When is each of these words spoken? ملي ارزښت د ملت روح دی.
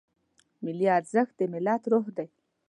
ملي 0.63 0.87
ارزښت 0.97 1.33
د 1.39 1.41
ملت 1.53 1.83
روح 1.91 2.05
دی. 2.17 2.27